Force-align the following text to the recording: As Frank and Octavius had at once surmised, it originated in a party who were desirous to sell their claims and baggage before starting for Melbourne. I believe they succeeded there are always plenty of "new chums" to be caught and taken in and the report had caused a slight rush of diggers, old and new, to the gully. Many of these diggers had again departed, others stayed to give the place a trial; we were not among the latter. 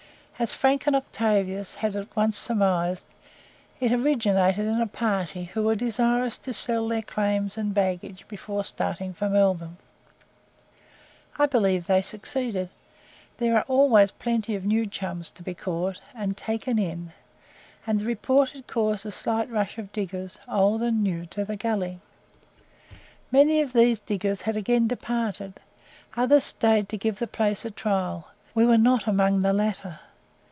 As 0.41 0.55
Frank 0.55 0.87
and 0.87 0.95
Octavius 0.95 1.75
had 1.75 1.95
at 1.95 2.15
once 2.15 2.35
surmised, 2.35 3.05
it 3.79 3.91
originated 3.91 4.65
in 4.65 4.81
a 4.81 4.87
party 4.87 5.43
who 5.43 5.61
were 5.61 5.75
desirous 5.75 6.39
to 6.39 6.51
sell 6.51 6.87
their 6.87 7.03
claims 7.03 7.59
and 7.59 7.75
baggage 7.75 8.27
before 8.27 8.63
starting 8.65 9.13
for 9.13 9.29
Melbourne. 9.29 9.77
I 11.37 11.45
believe 11.45 11.85
they 11.85 12.01
succeeded 12.01 12.69
there 13.37 13.55
are 13.55 13.63
always 13.67 14.09
plenty 14.09 14.55
of 14.55 14.65
"new 14.65 14.87
chums" 14.87 15.29
to 15.29 15.43
be 15.43 15.53
caught 15.53 16.01
and 16.15 16.35
taken 16.35 16.79
in 16.79 17.11
and 17.85 17.99
the 17.99 18.05
report 18.05 18.49
had 18.49 18.65
caused 18.65 19.05
a 19.05 19.11
slight 19.11 19.47
rush 19.47 19.77
of 19.77 19.91
diggers, 19.93 20.39
old 20.47 20.81
and 20.81 21.03
new, 21.03 21.27
to 21.27 21.45
the 21.45 21.55
gully. 21.55 21.99
Many 23.31 23.61
of 23.61 23.73
these 23.73 23.99
diggers 23.99 24.41
had 24.41 24.55
again 24.57 24.87
departed, 24.87 25.59
others 26.17 26.45
stayed 26.45 26.89
to 26.89 26.97
give 26.97 27.19
the 27.19 27.27
place 27.27 27.63
a 27.63 27.69
trial; 27.69 28.29
we 28.55 28.65
were 28.65 28.79
not 28.79 29.05
among 29.05 29.43
the 29.43 29.53
latter. 29.53 29.99